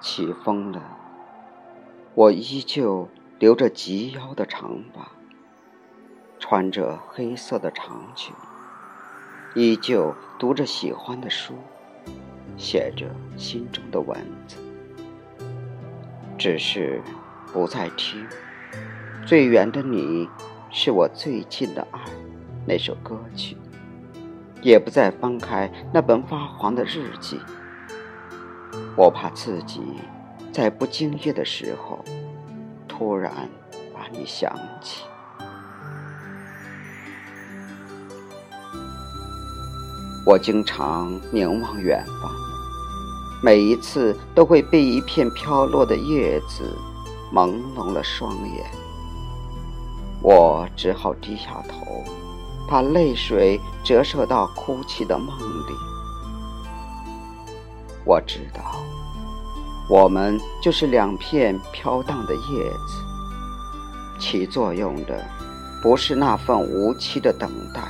[0.00, 0.80] 起风了，
[2.14, 3.08] 我依旧
[3.38, 5.10] 留着及腰的长发，
[6.38, 8.34] 穿着黑色的长裙，
[9.54, 11.54] 依旧读着喜欢的书，
[12.56, 13.06] 写着
[13.36, 14.56] 心中的文字，
[16.38, 17.02] 只是
[17.52, 18.26] 不再听
[19.26, 20.26] 《最远的你
[20.70, 22.00] 是我最近的爱》
[22.66, 23.54] 那首歌曲，
[24.62, 27.38] 也不再翻开那本发黄的日记。
[28.96, 29.80] 我怕自己
[30.52, 32.04] 在不经意的时候，
[32.88, 33.32] 突然
[33.94, 35.04] 把你想起。
[40.26, 42.30] 我经常凝望远方，
[43.42, 46.76] 每一次都会被一片飘落的叶子
[47.32, 48.64] 朦胧了双眼。
[50.22, 52.04] 我只好低下头，
[52.68, 55.72] 把泪水折射到哭泣的梦里。
[58.04, 58.62] 我知道。
[59.88, 65.24] 我们就是两片飘荡的叶子，起作用的
[65.82, 67.82] 不是那份无期的等待，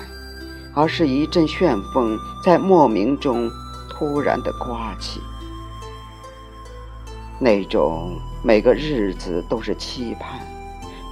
[0.75, 3.51] 而是一阵旋风在莫名中
[3.91, 5.21] 突然的刮起，
[7.39, 10.41] 那种每个日子都是期盼，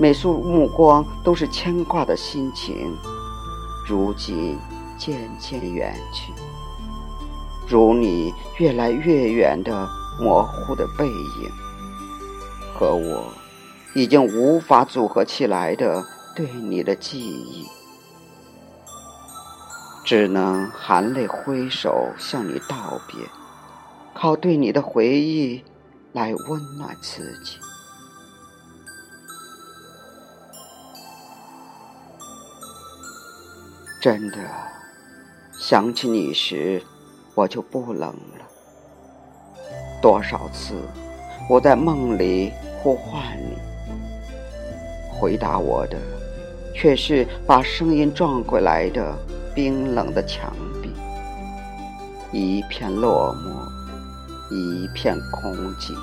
[0.00, 2.96] 每束目光都是牵挂的心情，
[3.86, 4.58] 如今
[4.96, 6.32] 渐渐远去，
[7.68, 9.88] 如你越来越远的。
[10.20, 11.52] 模糊的背影
[12.74, 13.32] 和我
[13.94, 17.64] 已经无法组合起来的对你的记忆，
[20.04, 23.16] 只能含泪挥手向你道别，
[24.12, 25.62] 靠对你的回忆
[26.12, 27.58] 来温暖自己。
[34.02, 34.38] 真的，
[35.52, 36.82] 想起你时，
[37.38, 38.44] 我就不冷了。
[40.02, 40.74] 多少次，
[41.48, 43.56] 我在梦里呼唤你，
[45.08, 45.96] 回答我的
[46.74, 49.16] 却是把声音撞过来的
[49.54, 50.90] 冰冷的墙壁，
[52.32, 55.94] 一片落寞，一片空寂。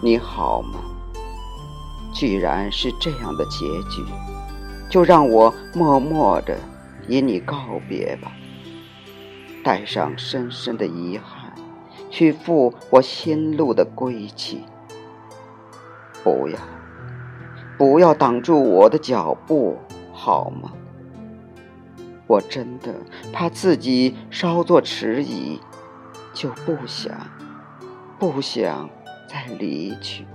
[0.00, 0.78] 你好吗？
[2.14, 4.04] 既然是这样的结局，
[4.88, 6.56] 就让我默默的
[7.08, 8.32] 与你告别吧。
[9.64, 11.52] 带上深深的遗憾，
[12.10, 14.64] 去赴我心路的归期。
[16.22, 16.58] 不要，
[17.76, 19.76] 不要挡住我的脚步，
[20.12, 20.72] 好吗？
[22.26, 22.94] 我真的
[23.32, 25.60] 怕自己稍作迟疑，
[26.32, 27.14] 就不想，
[28.18, 28.88] 不想
[29.26, 30.26] 再离去。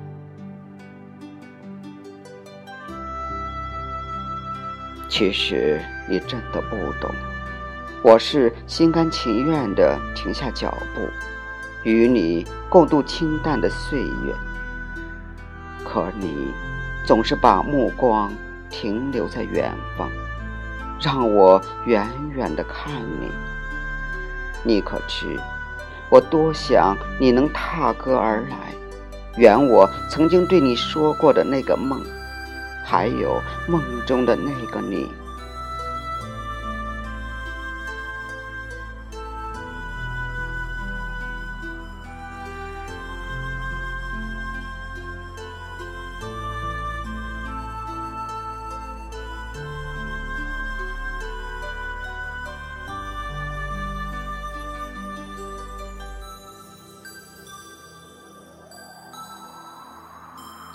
[5.07, 7.11] 其实你真的不懂。
[8.01, 11.07] 我是心甘情愿地停下脚步，
[11.83, 14.33] 与你共度清淡的岁月。
[15.85, 16.51] 可你
[17.05, 18.33] 总是把目光
[18.69, 20.09] 停留在远方，
[20.99, 23.29] 让我远远地看你。
[24.63, 25.37] 你可知，
[26.09, 28.73] 我多想你能踏歌而来，
[29.37, 32.01] 圆我曾经对你说过的那个梦，
[32.83, 35.09] 还有梦中的那个你。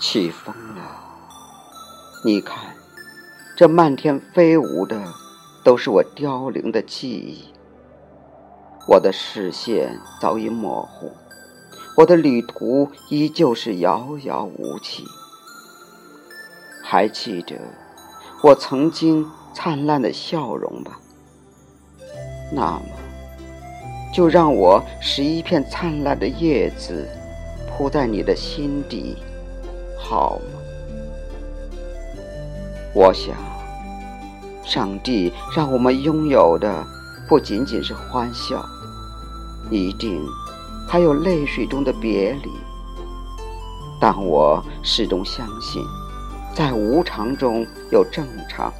[0.09, 0.55] 起风，
[2.21, 2.75] 你看，
[3.55, 5.01] 这漫天飞舞的
[5.63, 7.45] 都是我凋零的记忆。
[8.89, 11.13] 我的视线早已模糊，
[11.95, 15.05] 我的旅途依旧是遥遥无期。
[16.83, 17.55] 还记得
[18.43, 20.99] 我曾经灿烂的笑容吧？
[22.51, 22.81] 那么，
[24.13, 27.07] 就让我使一片灿烂的叶子
[27.69, 29.15] 铺在你的心底。
[29.97, 30.59] 好吗？
[32.93, 33.35] 我想，
[34.63, 36.85] 上帝让我们拥有的
[37.27, 38.65] 不仅仅是欢笑，
[39.69, 40.25] 一定
[40.87, 42.49] 还有泪水中的别离。
[44.01, 45.83] 但我始终相信，
[46.55, 48.73] 在无常中有正常，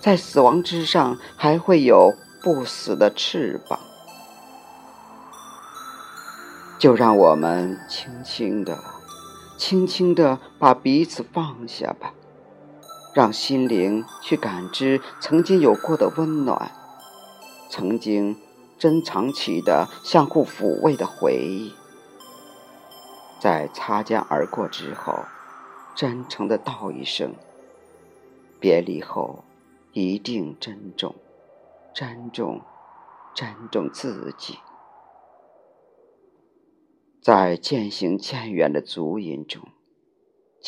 [0.00, 3.78] 在死亡之上还会有不死的翅膀。
[6.78, 8.78] 就让我们轻轻的。
[9.56, 12.12] 轻轻地把彼此放下吧，
[13.18, 16.70] 让心灵去感知曾经有过的温暖，
[17.68, 18.36] 曾经
[18.78, 21.72] 珍藏起的相互抚慰的回忆，
[23.40, 25.24] 在擦肩而过之后，
[25.96, 27.34] 真诚的道一声
[28.60, 29.42] ：“别离后，
[29.92, 31.16] 一定珍重，
[31.92, 32.60] 珍重，
[33.34, 34.60] 珍重自己。”
[37.20, 39.62] 在渐行渐远的足音中，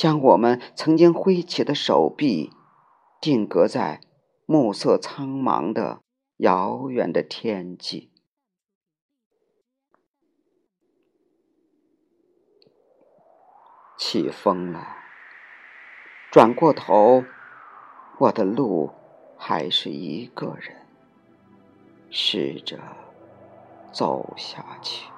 [0.00, 2.54] 将我们曾经挥起的手臂
[3.20, 4.00] 定格在
[4.46, 6.00] 暮色苍茫的。
[6.38, 8.10] 遥远的天际，
[13.98, 14.96] 起风了。
[16.30, 17.22] 转过头，
[18.20, 18.90] 我的路
[19.36, 20.86] 还是一个人，
[22.08, 22.78] 试着
[23.92, 25.10] 走下去。